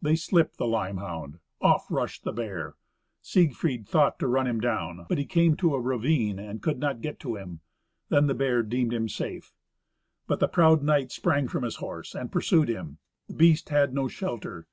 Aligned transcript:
They 0.00 0.14
slipped 0.14 0.56
the 0.56 0.68
limehound; 0.68 1.40
off 1.60 1.90
rushed 1.90 2.22
the 2.22 2.30
bear. 2.30 2.76
Siegfried 3.22 3.88
thought 3.88 4.20
to 4.20 4.28
run 4.28 4.46
him 4.46 4.60
down, 4.60 5.04
but 5.08 5.18
he 5.18 5.24
came 5.24 5.56
to 5.56 5.74
a 5.74 5.80
ravine, 5.80 6.38
and 6.38 6.62
could 6.62 6.78
not 6.78 7.00
get 7.00 7.18
to 7.18 7.34
him; 7.34 7.58
then 8.08 8.28
the 8.28 8.34
bear 8.34 8.62
deemed 8.62 8.92
him 8.92 9.08
safe. 9.08 9.52
But 10.28 10.38
the 10.38 10.46
proud 10.46 10.84
knight 10.84 11.10
sprang 11.10 11.48
from 11.48 11.64
his 11.64 11.78
horse, 11.82 12.14
and 12.14 12.30
pursued 12.30 12.68
him. 12.68 12.98
The 13.26 13.34
beast 13.34 13.70
had 13.70 13.92
no 13.92 14.06
shelter. 14.06 14.68